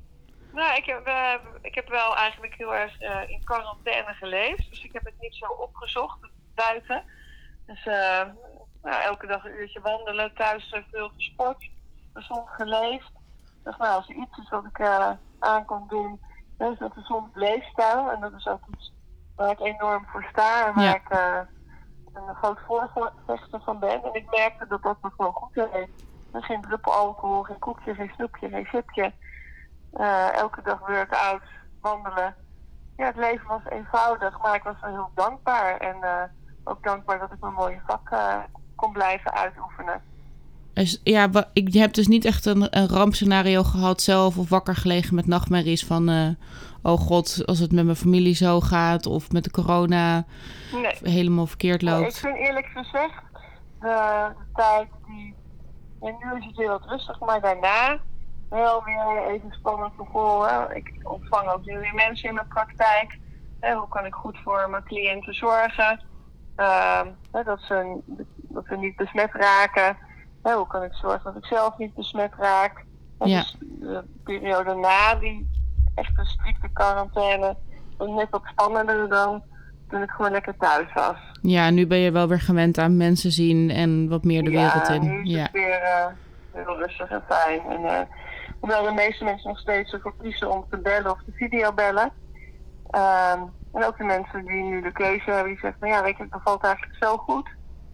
nou, 0.53 0.77
ik 0.77 0.85
heb, 0.85 1.07
eh, 1.07 1.35
ik 1.63 1.75
heb 1.75 1.89
wel 1.89 2.17
eigenlijk 2.17 2.55
heel 2.57 2.75
erg 2.75 3.01
eh, 3.01 3.21
in 3.31 3.45
quarantaine 3.45 4.13
geleefd. 4.15 4.71
Dus 4.71 4.85
ik 4.85 4.93
heb 4.93 5.05
het 5.05 5.15
niet 5.21 5.35
zo 5.35 5.47
opgezocht 5.47 6.19
buiten. 6.55 7.03
Dus 7.67 7.85
nou, 8.83 9.03
elke 9.03 9.27
dag 9.27 9.45
een 9.45 9.59
uurtje 9.61 9.81
wandelen, 9.81 10.33
thuis 10.35 10.75
veel 10.93 11.11
gesport, 11.17 11.69
gezond 12.15 12.49
geleefd. 12.49 13.11
Dus 13.65 13.77
nou, 13.77 13.95
als 13.95 14.09
er 14.09 14.15
iets 14.15 14.39
is 14.43 14.49
wat 14.49 14.65
ik 14.65 14.79
aan 15.39 15.65
kon 15.65 15.85
doen, 15.89 16.21
is 16.57 16.79
dat 16.79 16.81
een 16.81 16.93
gezond 16.93 17.37
leefstijl. 17.37 18.11
En 18.11 18.21
dat 18.21 18.33
is 18.33 18.47
ook 18.47 18.67
iets 18.67 18.95
waar 19.35 19.51
ik 19.51 19.61
enorm 19.61 20.07
voor 20.07 20.25
sta 20.25 20.67
en 20.67 20.75
waar 20.75 20.85
Ja. 20.85 20.95
ik 20.95 21.09
eh, 21.09 21.41
een 22.13 22.35
groot 22.35 22.61
voorvechter 22.67 23.61
van 23.61 23.79
ben. 23.79 24.03
En 24.03 24.15
ik 24.15 24.31
merkte 24.31 24.67
dat 24.67 24.83
dat 24.83 24.99
me 25.03 25.11
gewoon 25.17 25.33
goed 25.33 25.55
deed. 25.55 25.91
Er 26.31 26.43
Geen 26.45 26.61
druppel 26.61 26.93
alcohol, 26.93 27.43
geen 27.43 27.59
koekje, 27.59 27.95
geen 27.95 28.13
snoepje, 28.15 28.49
geen 28.49 28.67
chipje. 28.67 29.15
Eh, 29.91 30.35
elke 30.35 30.63
dag 30.63 30.79
workout, 30.87 31.43
wandelen. 31.81 32.37
Ja, 32.95 33.05
het 33.07 33.17
leven 33.17 33.47
was 33.49 33.65
eenvoudig, 33.65 34.39
maar 34.43 34.55
ik 34.55 34.63
was 34.63 34.81
wel 34.81 34.91
heel 34.91 35.11
dankbaar. 35.15 35.77
En 35.77 36.03
eh, 36.03 36.23
ook 36.65 36.83
dankbaar 36.83 37.19
dat 37.19 37.33
ik 37.33 37.41
mijn 37.41 37.53
mooie 37.53 37.83
vak 37.87 38.09
kon 38.75 38.93
blijven 38.93 39.33
uitoefenen. 39.33 40.03
Dus, 40.77 41.01
ja, 41.05 41.29
ik, 41.53 41.73
je 41.73 41.79
hebt 41.79 41.95
dus 41.95 42.07
niet 42.07 42.25
echt 42.25 42.47
een, 42.47 42.79
een 42.79 42.89
rampscenario 42.89 43.63
gehad 43.63 44.01
zelf 44.03 44.39
of 44.39 44.49
wakker 44.49 44.77
gelegen 44.77 45.15
met 45.15 45.27
nachtmerries 45.27 45.85
van, 45.85 46.09
eh, 46.09 46.29
oh 46.83 46.99
god, 47.01 47.43
als 47.47 47.59
het 47.59 47.73
met 47.73 47.85
mijn 47.85 47.97
familie 47.97 48.35
zo 48.35 48.61
gaat 48.61 49.07
of 49.07 49.33
met 49.33 49.45
de 49.45 49.51
corona 49.51 50.25
Nee. 50.73 51.13
helemaal 51.13 51.47
verkeerd 51.47 51.83
Nee, 51.83 51.95
ik 51.95 52.01
loopt. 52.01 52.19
vind 52.19 52.37
eerlijk 52.37 52.67
gezegd, 52.75 53.23
de, 53.81 53.87
de 54.39 54.45
tijd 54.55 54.89
die. 55.07 55.35
En 56.01 56.17
nu 56.23 56.39
is 56.39 56.45
het 56.47 56.57
weer 56.57 56.69
wat 56.69 56.87
rustig, 56.87 57.21
maar 57.21 57.41
daarna 57.41 57.99
wel 58.51 58.85
weer 58.85 59.27
even 59.27 59.53
spannend 59.53 59.93
gevoel. 59.97 60.45
Ik 60.75 60.93
ontvang 61.03 61.49
ook 61.49 61.65
nu 61.65 61.79
weer 61.79 61.95
mensen 61.95 62.29
in 62.29 62.35
mijn 62.35 62.49
praktijk. 62.49 63.19
Hè, 63.61 63.75
hoe 63.75 63.89
kan 63.89 64.05
ik 64.07 64.15
goed 64.15 64.39
voor 64.45 64.67
mijn 64.71 64.85
cliënten 64.85 65.35
zorgen? 65.35 66.01
Ehm, 66.57 67.07
hè, 67.33 67.43
dat, 67.45 67.61
ze, 67.61 67.97
dat 68.49 68.65
ze 68.69 68.77
niet 68.77 68.97
besmet 68.97 69.31
raken. 69.33 69.97
Hè, 70.47 70.53
hoe 70.55 70.67
kan 70.67 70.83
ik 70.83 70.95
zorgen 70.95 71.25
dat 71.25 71.37
ik 71.37 71.45
zelf 71.45 71.79
niet 71.79 71.95
besmet 71.95 72.33
raak? 72.39 72.85
Hè, 73.19 73.27
Ja. 73.27 73.37
Dus 73.39 73.57
de 73.61 74.05
periode 74.25 74.75
na 74.75 75.15
die 75.15 75.51
echte 75.95 76.25
strikte 76.25 76.69
quarantaine 76.73 77.57
was 77.97 78.09
net 78.09 78.31
wat 78.31 78.43
spannender 78.45 79.09
dan 79.09 79.43
toen 79.89 80.03
ik 80.03 80.11
gewoon 80.11 80.31
lekker 80.31 80.57
thuis 80.57 80.93
was. 80.95 81.17
Ja, 81.43 81.71
nu 81.71 81.87
ben 81.87 81.99
je 81.99 82.11
wel 82.11 82.29
weer 82.29 82.41
gewend 82.41 82.79
aan 82.79 82.97
mensen 82.97 83.31
zien 83.31 83.71
en 83.71 84.09
wat 84.09 84.25
meer 84.25 84.45
de 84.45 84.51
wereld 84.51 84.89
in. 84.89 85.03
nu 85.03 85.23
is 85.23 85.31
Ja, 85.31 85.43
het 85.43 85.51
weer 85.53 85.81
eh, 85.83 86.07
heel 86.53 86.77
rustig 86.77 87.11
en 87.11 87.23
fijn. 87.29 87.61
En, 87.69 87.85
eh, 87.85 88.01
hoewel 88.61 88.83
de 88.85 88.93
meeste 88.93 89.25
mensen 89.25 89.49
nog 89.49 89.59
steeds 89.59 89.93
ervoor 89.93 90.15
kiezen 90.23 90.51
om 90.51 90.67
te 90.71 90.79
bellen 90.79 91.11
of 91.11 91.19
te 91.25 91.33
videobellen. 91.33 92.13
Ehm, 92.91 93.41
en 93.73 93.85
ook 93.85 93.97
de 93.99 94.05
mensen 94.05 94.45
die 94.45 94.63
nu 94.63 94.83
de 94.83 94.93
keuze 94.93 95.31
hebben, 95.31 95.49
die 95.53 95.59
zeggen 95.61 95.81
van 95.81 95.89
ja, 95.89 96.03
weet 96.03 96.17
je, 96.17 96.23
het 96.23 96.33
bevalt 96.33 96.65
eigenlijk 96.65 96.97
zo 97.05 97.17
goed. 97.17 97.49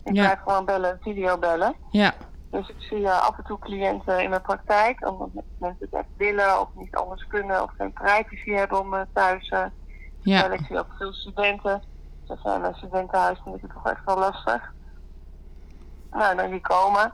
Ik 0.05 0.15
Ja. 0.15 0.23
blijf 0.25 0.39
gewoon 0.45 0.65
bellen 0.65 0.91
en 0.91 0.99
videobellen. 1.01 1.75
ja, 1.91 2.13
Dus 2.53 2.69
ik 2.69 2.77
zie 2.79 3.07
eh, 3.07 3.21
af 3.21 3.39
en 3.39 3.45
toe 3.45 3.59
cliënten 3.59 4.23
in 4.23 4.31
mijn 4.31 4.43
praktijk, 4.43 5.09
omdat 5.11 5.29
mensen 5.59 5.87
het 5.91 5.93
echt 5.95 6.17
willen 6.17 6.61
of 6.61 6.69
niet 6.75 6.97
anders 6.97 7.27
kunnen 7.27 7.63
of 7.63 7.71
geen 7.79 7.93
privacy 7.93 8.51
hebben 8.51 8.81
om 8.81 8.95
eh, 8.95 9.01
thuis 9.13 9.49
eh, 9.49 9.65
Ja. 10.21 10.51
Ik 10.51 10.61
zie 10.67 10.79
ook 10.79 10.95
veel 10.99 11.13
studenten. 11.13 11.83
Ze 12.27 12.37
zijn 12.43 12.65
een 12.65 12.75
studentenhuis 12.75 13.39
vind 13.45 13.57
ik 13.57 13.63
het 13.63 13.73
toch 13.73 13.87
echt 13.87 14.05
wel 14.05 14.19
lastig. 14.19 14.73
Nou, 16.11 16.37
dan 16.37 16.51
die 16.51 16.61
komen. 16.61 17.13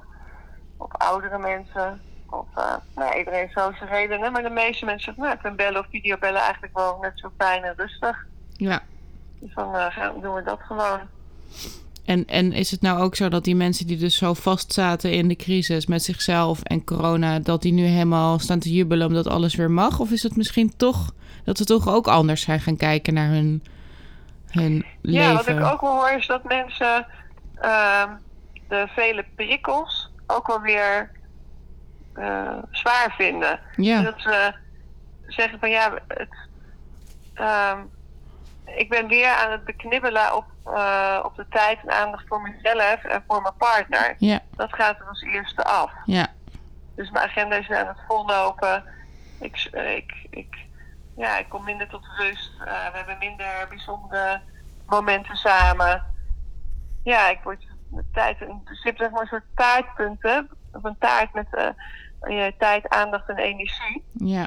Of 0.76 0.92
oudere 0.92 1.38
mensen. 1.38 2.00
Of 2.30 2.46
nou, 2.94 3.18
iedereen 3.18 3.50
zo 3.50 3.72
zijn 3.72 3.90
redenen. 3.90 4.32
Maar 4.32 4.42
de 4.42 4.50
meeste 4.50 4.84
mensen 4.84 5.04
zeggen, 5.04 5.22
nou, 5.22 5.34
ik 5.34 5.40
vind 5.40 5.56
bellen 5.56 5.80
of 5.80 5.86
videobellen 5.90 6.40
eigenlijk 6.40 6.76
wel 6.76 6.98
net 7.00 7.12
zo 7.14 7.30
fijn 7.36 7.64
en 7.64 7.74
rustig. 7.76 8.26
Ja. 8.52 8.82
Dus 9.38 9.54
dan 9.54 9.92
gaan, 9.92 10.20
doen 10.20 10.34
we 10.34 10.42
dat 10.42 10.60
gewoon. 10.60 11.00
En, 12.08 12.26
en 12.26 12.52
is 12.52 12.70
het 12.70 12.80
nou 12.80 13.00
ook 13.00 13.16
zo 13.16 13.28
dat 13.28 13.44
die 13.44 13.56
mensen 13.56 13.86
die 13.86 13.96
dus 13.96 14.16
zo 14.16 14.34
vast 14.34 14.72
zaten 14.72 15.12
in 15.12 15.28
de 15.28 15.36
crisis 15.36 15.86
met 15.86 16.02
zichzelf 16.02 16.62
en 16.62 16.84
corona, 16.84 17.38
dat 17.38 17.62
die 17.62 17.72
nu 17.72 17.84
helemaal 17.84 18.38
staan 18.38 18.58
te 18.58 18.72
jubelen 18.72 19.06
omdat 19.06 19.26
alles 19.26 19.54
weer 19.54 19.70
mag? 19.70 20.00
Of 20.00 20.10
is 20.10 20.22
het 20.22 20.36
misschien 20.36 20.76
toch 20.76 21.12
dat 21.44 21.56
ze 21.58 21.64
toch 21.64 21.88
ook 21.88 22.06
anders 22.06 22.42
zijn 22.42 22.60
gaan 22.60 22.76
kijken 22.76 23.14
naar 23.14 23.28
hun, 23.28 23.62
hun 24.50 24.84
Ja, 25.02 25.32
wat 25.32 25.46
leven? 25.46 25.62
ik 25.62 25.72
ook 25.72 25.80
wel 25.80 25.92
hoor 25.92 26.10
is 26.10 26.26
dat 26.26 26.44
mensen 26.44 27.06
ehm, 27.60 28.08
de 28.68 28.86
vele 28.88 29.24
prikkels 29.34 30.10
ook 30.26 30.46
wel 30.46 30.60
weer 30.60 31.10
eh, 32.14 32.58
zwaar 32.70 33.14
vinden. 33.16 33.60
Ja, 33.76 34.02
Dat 34.02 34.20
ze 34.20 34.52
zeggen 35.26 35.58
van 35.58 35.70
ja, 35.70 35.98
het, 36.08 36.36
ehm, 37.34 37.78
ik 38.76 38.88
ben 38.88 39.06
weer 39.08 39.28
aan 39.32 39.50
het 39.50 39.64
beknibbelen 39.64 40.36
op, 40.36 40.44
eh, 40.64 41.20
op 41.24 41.36
de 41.36 41.46
tijd 41.48 41.78
en 41.82 41.90
aandacht 41.92 42.24
voor 42.28 42.40
mezelf 42.42 43.04
en 43.04 43.24
voor 43.26 43.42
mijn 43.42 43.54
partner. 43.56 44.14
ja, 44.18 44.40
Dat 44.56 44.74
gaat 44.74 45.00
er 45.00 45.06
als 45.08 45.22
eerste 45.22 45.64
af. 45.64 45.92
ja, 46.04 46.26
Dus 46.94 47.10
mijn 47.10 47.24
agenda 47.28 47.56
is 47.56 47.70
aan 47.70 47.86
het 47.86 48.00
vollopen. 48.08 48.84
Ik, 49.40 49.68
eh, 49.72 49.96
ik, 49.96 50.26
ik, 50.30 50.56
ja, 51.16 51.38
ik 51.38 51.48
kom 51.48 51.64
minder 51.64 51.88
tot 51.88 52.06
rust. 52.18 52.50
Eh, 52.60 52.90
we 52.90 52.96
hebben 52.96 53.18
minder 53.18 53.66
bijzondere 53.68 54.40
momenten 54.86 55.36
samen. 55.36 56.04
Ja, 57.04 57.28
ik 57.28 57.38
word 57.42 57.66
met 57.90 58.04
tijd 58.12 58.40
in 58.40 58.62
principe 58.64 58.96
zeg 59.02 59.10
maar 59.10 59.20
een 59.20 59.26
soort 59.26 59.44
taartpunten. 59.54 60.50
Of 60.72 60.84
een 60.84 60.96
taart 60.98 61.32
met 61.34 61.46
je 62.20 62.54
tijd, 62.58 62.88
aandacht 62.88 63.28
en 63.28 63.36
energie. 63.36 64.04
ja, 64.12 64.46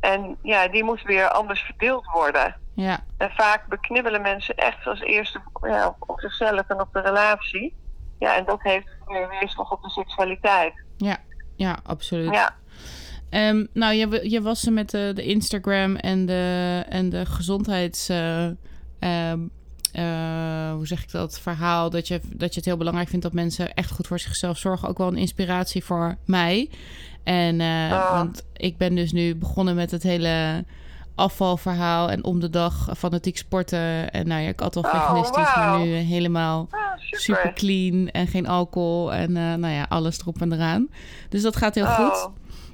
En 0.00 0.36
ja, 0.42 0.68
die 0.68 0.84
moet 0.84 1.02
weer 1.02 1.28
anders 1.28 1.60
verdeeld 1.60 2.04
worden. 2.04 2.54
Ja, 2.76 3.00
En 3.16 3.30
vaak 3.30 3.66
beknibbelen 3.68 4.22
mensen 4.22 4.54
echt 4.56 4.86
als 4.86 5.00
eerste 5.00 5.40
ja, 5.62 5.96
op 5.98 6.20
zichzelf 6.20 6.62
en 6.68 6.80
op 6.80 6.88
de 6.92 7.00
relatie. 7.00 7.74
Ja, 8.18 8.36
en 8.36 8.44
dat 8.44 8.62
heeft 8.62 8.88
weer 9.06 9.28
weerslag 9.28 9.72
op 9.72 9.82
de 9.82 9.90
seksualiteit. 9.90 10.72
ja, 10.96 11.16
ja, 11.56 11.78
absoluut. 11.82 12.34
Ja. 12.34 12.54
Ehm, 13.30 13.66
nou, 13.72 13.94
je, 13.94 14.30
je 14.30 14.42
was 14.42 14.66
er 14.66 14.72
met 14.72 14.90
de, 14.90 15.12
de 15.14 15.22
Instagram 15.24 15.96
en 15.96 16.26
de, 16.26 16.84
en 16.88 17.08
de 17.08 17.26
gezondheids... 17.26 18.08
eh, 18.08 18.44
ehm, 18.98 19.40
eh, 19.92 20.72
hoe 20.72 20.86
zeg 20.86 21.02
ik 21.02 21.10
dat? 21.10 21.40
Verhaal 21.40 21.90
dat 21.90 22.08
je, 22.08 22.20
dat 22.24 22.50
je 22.50 22.56
het 22.56 22.64
heel 22.64 22.76
belangrijk 22.76 23.08
vindt 23.08 23.24
dat 23.24 23.32
mensen 23.34 23.74
echt 23.74 23.90
goed 23.90 24.06
voor 24.06 24.18
zichzelf 24.18 24.58
zorgen. 24.58 24.88
Ook 24.88 24.98
wel 24.98 25.08
een 25.08 25.16
inspiratie 25.16 25.84
voor 25.84 26.16
mij. 26.24 26.70
En 27.24 27.60
eh, 27.60 27.92
Ah. 27.92 28.10
want 28.12 28.46
ik 28.52 28.76
ben 28.76 28.94
dus 28.94 29.12
nu 29.12 29.34
begonnen 29.36 29.74
met 29.74 29.90
het 29.90 30.02
hele 30.02 30.64
afvalverhaal 31.16 32.10
en 32.10 32.24
om 32.24 32.40
de 32.40 32.50
dag 32.50 32.88
fanatiek 32.96 33.36
sporten. 33.36 34.10
En 34.10 34.26
nou 34.28 34.42
ja, 34.42 34.48
ik 34.48 34.60
had 34.60 34.76
al 34.76 34.82
Oh, 34.82 34.90
veganistisch, 34.90 35.56
maar 35.56 35.78
nu 35.78 35.86
helemaal 35.94 36.68
Ah, 36.70 36.80
super. 36.96 37.18
super 37.20 37.52
clean 37.52 38.08
en 38.08 38.26
geen 38.26 38.46
alcohol 38.48 39.12
en 39.12 39.36
eh, 39.36 39.54
nou 39.54 39.74
ja, 39.74 39.86
alles 39.88 40.18
erop 40.20 40.40
en 40.40 40.52
eraan. 40.52 40.88
Dus 41.28 41.42
dat 41.42 41.56
gaat 41.56 41.74
heel 41.74 41.86
goed. 41.86 42.24
Oh, 42.24 42.26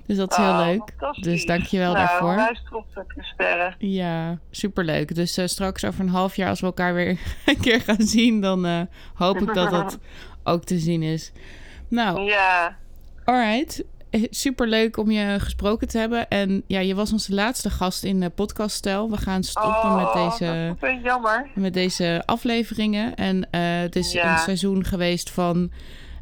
Dus 0.07 0.17
dat 0.17 0.31
is 0.31 0.37
heel 0.37 0.47
oh, 0.47 0.59
leuk. 0.67 0.93
Dus 1.21 1.45
dankjewel 1.47 1.93
nou, 1.93 2.07
daarvoor. 2.07 2.57
Trots 2.65 2.97
op 2.97 3.13
je 3.17 3.23
sterren. 3.23 3.75
Ja, 3.79 4.39
superleuk. 4.51 5.15
Dus 5.15 5.37
eh, 5.37 5.47
straks 5.47 5.85
over 5.85 6.01
een 6.01 6.09
half 6.09 6.37
jaar, 6.37 6.49
als 6.49 6.61
we 6.61 6.67
elkaar 6.67 6.95
weer 6.95 7.19
een 7.47 7.61
keer 7.61 7.81
gaan 7.81 8.03
zien, 8.03 8.41
dan 8.41 8.67
eh, 8.67 8.81
hoop 9.15 9.37
ik 9.41 9.55
dat 9.55 9.71
dat 9.71 9.99
ook 10.45 10.65
te 10.65 10.79
zien 10.79 11.03
is. 11.03 11.33
Nou, 11.89 12.21
Ja, 12.21 12.77
alright. 13.25 13.85
Eh, 14.13 14.23
Superleuk 14.31 14.97
om 14.97 15.11
je 15.11 15.37
gesproken 15.41 15.89
te 15.89 15.99
hebben. 15.99 16.29
En 16.29 16.63
ja, 16.67 16.81
je 16.81 16.95
was 16.95 17.13
onze 17.13 17.35
laatste 17.35 17.71
gast 17.71 18.05
in 18.05 18.21
de 18.21 18.29
podcaststijl. 18.31 19.11
We 19.11 19.17
gaan 19.17 19.43
stoppen 19.43 19.73
oh, 19.91 19.97
met 19.97 20.31
deze 20.31 20.75
vind 20.79 20.99
ik 20.99 21.05
jammer. 21.05 21.51
met 21.55 21.75
deze 21.75 22.23
afleveringen. 22.27 23.15
En 23.15 23.51
eh, 23.51 23.61
het 23.63 23.97
is 23.97 24.13
Ja. 24.13 24.33
een 24.33 24.39
seizoen 24.39 24.85
geweest 24.85 25.31
van 25.31 25.71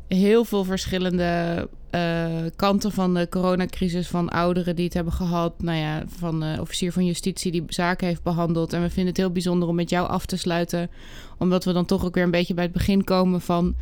heel 0.09 0.44
veel 0.44 0.64
verschillende 0.64 1.68
eh, 1.90 2.26
kanten 2.56 2.92
van 2.92 3.14
de 3.14 3.28
coronacrisis. 3.28 4.09
Van 4.09 4.28
ouderen 4.28 4.76
die 4.76 4.85
het 4.85 4.94
hebben 4.94 5.12
gehad. 5.12 5.62
Nou 5.62 5.78
ja, 5.78 6.02
van 6.06 6.40
de 6.40 6.56
officier 6.61 6.92
van 6.92 7.06
justitie 7.06 7.52
die 7.52 7.64
zaken 7.68 8.06
heeft 8.06 8.23
behandeld. 8.23 8.73
En 8.73 8.80
we 8.82 8.88
vinden 8.88 9.06
het 9.06 9.16
heel 9.16 9.30
bijzonder 9.32 9.68
om 9.68 9.75
met 9.75 9.90
jou 9.90 10.09
af 10.09 10.26
te 10.26 10.37
sluiten. 10.37 10.90
Omdat 11.38 11.64
we 11.64 11.73
dan 11.73 11.85
toch 11.87 12.04
ook 12.04 12.14
weer 12.14 12.25
een 12.25 12.30
beetje 12.30 12.54
bij 12.54 12.64
het 12.64 12.73
begin 12.73 13.04
komen 13.04 13.40
van 13.40 13.75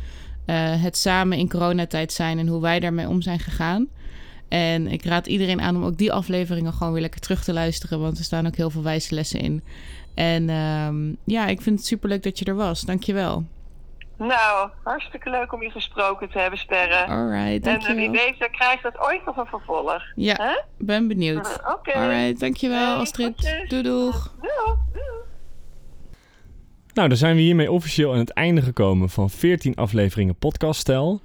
het 0.55 0.97
samen 0.97 1.37
in 1.37 1.49
coronatijd 1.49 2.11
zijn. 2.13 2.39
En 2.39 2.47
hoe 2.47 2.61
wij 2.61 2.79
daarmee 2.79 3.07
om 3.07 3.21
zijn 3.21 3.39
gegaan. 3.39 3.87
En 4.49 4.87
ik 4.87 5.05
raad 5.05 5.27
iedereen 5.27 5.61
aan 5.61 5.75
om 5.75 5.83
ook 5.83 5.97
die 5.97 6.13
afleveringen 6.13 6.73
gewoon 6.73 6.93
weer 6.93 7.01
lekker 7.01 7.21
terug 7.21 7.43
te 7.43 7.53
luisteren. 7.53 7.99
Want 7.99 8.17
er 8.17 8.23
staan 8.23 8.47
ook 8.47 8.55
heel 8.55 8.69
veel 8.69 8.83
wijze 8.83 9.15
lessen 9.15 9.39
in. 9.39 9.63
En 10.15 10.49
ehm, 10.49 11.13
ja, 11.23 11.47
ik 11.47 11.61
vind 11.61 11.77
het 11.77 11.87
superleuk 11.87 12.23
dat 12.23 12.39
je 12.39 12.45
er 12.45 12.55
was. 12.55 12.81
Dankjewel. 12.81 13.45
Nou, 14.17 14.69
hartstikke 14.83 15.29
leuk 15.29 15.53
om 15.53 15.63
je 15.63 15.69
gesproken 15.69 16.29
te 16.29 16.39
hebben, 16.39 16.59
sterren. 16.59 17.07
Alright, 17.07 17.67
en 17.67 17.79
eh, 17.79 17.85
wie 17.85 17.95
dankjewel. 17.95 18.11
weet, 18.11 18.39
dan 18.39 18.51
krijgt 18.51 18.83
dat 18.83 18.99
ooit 18.99 19.25
nog 19.25 19.37
een 19.37 19.45
vervolg. 19.45 20.01
Ja, 20.15 20.63
ben 20.77 21.07
benieuwd. 21.07 21.59
Oké. 21.77 21.93
Alright, 21.93 22.39
dankjewel 22.39 22.91
Hey, 22.91 22.97
Astrid. 22.97 23.65
Doei 23.67 23.81
doeg. 23.81 24.33
Doei. 24.41 24.77
Doei. 24.93 25.28
Nou, 26.99 27.11
dan 27.11 27.19
zijn 27.19 27.35
we 27.35 27.41
hiermee 27.41 27.71
officieel 27.71 28.11
aan 28.13 28.19
het 28.19 28.29
einde 28.29 28.61
gekomen 28.61 29.09
van 29.09 29.29
14 29.29 29.75
afleveringen 29.75 30.35
podcaststijl. 30.35 31.21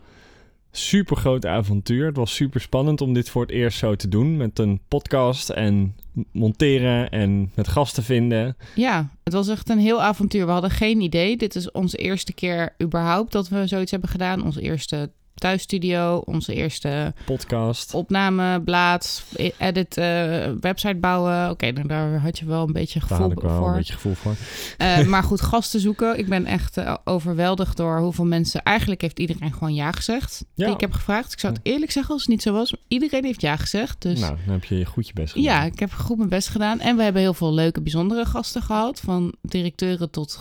Super 0.70 1.16
groot 1.16 1.46
avontuur. 1.46 2.06
Het 2.06 2.16
was 2.16 2.34
super 2.34 2.60
spannend 2.60 3.00
om 3.00 3.12
dit 3.12 3.30
voor 3.30 3.42
het 3.42 3.50
eerst 3.50 3.78
zo 3.78 3.94
te 3.94 4.08
doen. 4.08 4.36
Met 4.36 4.58
een 4.58 4.80
podcast 4.88 5.48
en 5.48 5.96
monteren 6.32 7.10
en 7.10 7.52
met 7.54 7.68
gasten 7.68 8.02
vinden. 8.02 8.56
Ja, 8.74 9.10
het 9.24 9.32
was 9.32 9.48
echt 9.48 9.68
een 9.68 9.78
heel 9.78 10.02
avontuur. 10.02 10.46
We 10.46 10.52
hadden 10.52 10.70
geen 10.70 11.00
idee. 11.00 11.36
Dit 11.36 11.54
is 11.54 11.70
onze 11.70 11.96
eerste 11.96 12.32
keer 12.32 12.74
überhaupt 12.82 13.32
dat 13.32 13.48
we 13.48 13.66
zoiets 13.66 13.90
hebben 13.90 14.10
gedaan. 14.10 14.44
Onze 14.44 14.60
eerste 14.60 15.10
thuisstudio, 15.34 16.16
onze 16.16 16.54
eerste 16.54 17.14
Podcast. 17.24 17.94
opnameblad, 17.94 19.24
edit, 19.58 19.96
eh, 19.96 20.50
website 20.60 20.94
bouwen. 20.96 21.50
Oké, 21.50 21.70
nou, 21.70 21.88
daar 21.88 22.20
had 22.20 22.38
je 22.38 22.46
wel 22.46 22.66
een 22.66 22.72
beetje 22.72 23.00
gevoel 23.00 23.34
wel 23.34 23.56
voor. 23.56 23.68
een 23.68 23.76
beetje 23.76 23.92
gevoel 23.92 24.14
voor. 24.14 24.34
Eh, 24.78 25.06
maar 25.06 25.22
goed, 25.22 25.40
gasten 25.40 25.80
zoeken. 25.80 26.18
Ik 26.18 26.28
ben 26.28 26.46
echt 26.46 26.76
eh, 26.76 26.94
overweldigd 27.04 27.76
door 27.76 27.98
hoeveel 27.98 28.24
mensen... 28.24 28.62
Eigenlijk 28.62 29.00
heeft 29.00 29.18
iedereen 29.18 29.52
gewoon 29.52 29.74
ja 29.74 29.92
gezegd. 29.92 30.44
Ja. 30.54 30.68
Ik 30.68 30.80
heb 30.80 30.92
gevraagd. 30.92 31.32
Ik 31.32 31.40
zou 31.40 31.52
het 31.52 31.62
eerlijk 31.64 31.92
zeggen 31.92 32.12
als 32.12 32.22
het 32.22 32.30
niet 32.30 32.42
zo 32.42 32.52
was. 32.52 32.76
Iedereen 32.88 33.24
heeft 33.24 33.40
ja 33.40 33.56
gezegd. 33.56 34.02
Dus 34.02 34.20
Nou, 34.20 34.36
dan 34.44 34.54
heb 34.54 34.64
je 34.64 34.84
goed 34.84 35.06
je 35.06 35.12
best 35.12 35.32
gedaan. 35.32 35.52
ja, 35.52 35.62
ik 35.62 35.78
heb 35.78 35.92
goed 35.92 36.16
mijn 36.16 36.28
best 36.28 36.48
gedaan. 36.48 36.80
En 36.80 36.96
we 36.96 37.02
hebben 37.02 37.22
heel 37.22 37.34
veel 37.34 37.54
leuke, 37.54 37.80
bijzondere 37.80 38.24
gasten 38.24 38.62
gehad. 38.62 39.00
Van 39.00 39.34
directeuren 39.42 40.10
tot 40.10 40.38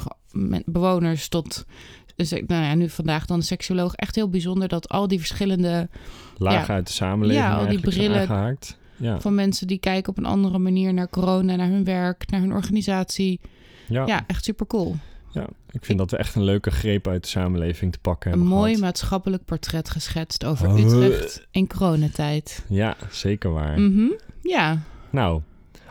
bewoners 0.65 1.27
tot... 1.27 1.65
Dus, 2.15 2.31
ik- 2.31 2.47
nou 2.47 2.63
ja, 2.63 2.73
nu 2.75 2.89
vandaag 2.89 3.25
dan 3.25 3.37
een 3.37 3.43
seksuoloog. 3.43 3.93
Echt 3.95 4.15
heel 4.15 4.29
bijzonder 4.29 4.67
dat 4.67 4.89
al 4.89 5.07
die 5.07 5.19
verschillende... 5.19 5.89
Laag 6.37 6.67
Ja. 6.67 6.73
uit 6.73 6.87
de 6.87 6.93
samenleving 6.93 7.45
Ja, 7.45 7.55
al 7.57 7.67
die 7.67 7.79
brillen. 7.79 8.57
Ja. 8.97 9.19
van 9.19 9.35
mensen 9.35 9.67
die 9.67 9.77
kijken 9.79 10.09
op 10.11 10.17
een 10.17 10.25
andere 10.25 10.57
manier 10.57 10.93
naar 10.93 11.09
corona, 11.09 11.55
naar 11.55 11.67
hun 11.69 11.83
werk, 11.83 12.29
naar 12.29 12.39
hun 12.39 12.53
organisatie. 12.53 13.39
Ja. 13.87 14.05
Ja, 14.05 14.23
echt 14.27 14.43
super 14.43 14.67
cool. 14.67 14.95
ja, 15.31 15.47
ik 15.71 15.85
vind 15.85 15.97
dat 15.97 16.11
we 16.11 16.17
echt 16.17 16.35
een 16.35 16.43
leuke 16.43 16.71
greep 16.71 17.07
uit 17.07 17.23
de 17.23 17.29
samenleving 17.29 17.91
te 17.91 17.99
pakken 17.99 18.31
Een 18.31 18.37
hebben 18.37 18.55
mooi 18.57 18.69
gehad. 18.73 18.85
maatschappelijk 18.85 19.45
portret 19.45 19.89
geschetst 19.89 20.45
over 20.45 20.67
Oh. 20.67 20.79
Utrecht 20.79 21.47
in 21.51 21.67
coronatijd. 21.67 22.65
Ja, 22.69 22.95
zeker 23.11 23.53
waar. 23.53 23.79
Mhm. 23.79 24.05
Ja, 24.41 24.81
Nou, 25.09 25.41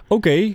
oké. 0.06 0.54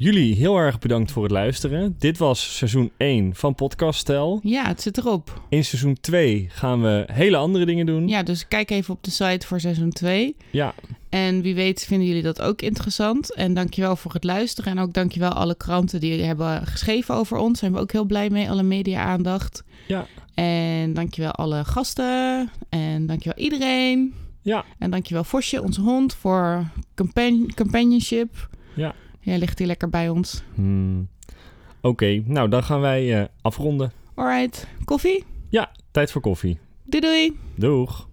Jullie 0.00 0.34
heel 0.34 0.56
erg 0.56 0.78
bedankt 0.78 1.10
voor 1.12 1.22
het 1.22 1.32
luisteren. 1.32 1.96
Dit 1.98 2.18
was 2.18 2.56
seizoen 2.56 2.90
1 2.96 3.34
van 3.34 3.54
Podcast 3.54 3.98
Stel. 3.98 4.40
ja, 4.42 4.66
het 4.66 4.82
zit 4.82 4.98
erop. 4.98 5.42
In 5.48 5.64
seizoen 5.64 5.96
2 6.00 6.46
gaan 6.50 6.82
we 6.82 7.04
hele 7.12 7.36
andere 7.36 7.66
dingen 7.66 7.86
doen. 7.86 8.08
Ja, 8.08 8.22
dus 8.22 8.48
kijk 8.48 8.70
even 8.70 8.94
op 8.94 9.02
de 9.04 9.10
site 9.10 9.46
voor 9.46 9.60
seizoen 9.60 9.90
2. 9.90 10.36
Ja, 10.50 10.74
En 11.08 11.42
wie 11.42 11.54
weet 11.54 11.84
vinden 11.84 12.06
jullie 12.06 12.22
dat 12.22 12.40
ook 12.42 12.62
interessant. 12.62 13.34
En 13.34 13.54
dankjewel 13.54 13.96
voor 13.96 14.12
het 14.12 14.24
luisteren. 14.24 14.72
En 14.72 14.78
ook 14.78 14.92
dankjewel 14.92 15.30
alle 15.30 15.56
kranten 15.56 16.00
die 16.00 16.22
hebben 16.22 16.66
geschreven 16.66 17.14
over 17.14 17.36
ons. 17.36 17.46
Daar 17.48 17.56
zijn 17.58 17.72
we 17.72 17.78
ook 17.78 17.92
heel 17.92 18.04
blij 18.04 18.30
mee. 18.30 18.50
Alle 18.50 18.62
media-aandacht. 18.62 19.62
Ja. 19.86 20.06
En 20.34 20.92
dankjewel 20.94 21.32
alle 21.32 21.64
gasten. 21.64 22.50
En 22.68 23.06
dankjewel 23.06 23.38
iedereen. 23.38 24.14
Ja. 24.42 24.64
En 24.78 24.90
dankjewel 24.90 25.24
Vosje, 25.24 25.62
onze 25.62 25.80
hond, 25.80 26.14
voor 26.14 26.64
compan- 26.94 27.52
companionship. 27.54 28.48
Ja. 28.74 28.94
Jij 29.20 29.38
ligt 29.38 29.58
hier 29.58 29.66
lekker 29.66 29.88
bij 29.88 30.08
ons. 30.08 30.42
Hmm. 30.54 31.08
oké. 31.80 32.22
Nou, 32.24 32.48
dan 32.48 32.62
gaan 32.64 32.80
wij 32.80 33.20
eh, 33.20 33.24
afronden. 33.42 33.92
Alright, 34.14 34.66
koffie? 34.84 35.24
Ja, 35.48 35.70
tijd 35.90 36.10
voor 36.10 36.20
koffie. 36.20 36.58
Doei 36.84 37.02
doei! 37.02 37.38
Doeg. 37.54 38.07